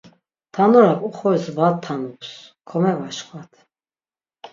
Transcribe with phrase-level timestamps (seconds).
[0.49, 2.29] Mtanurak oxoris va tanups,
[2.67, 3.51] komevaşkvat!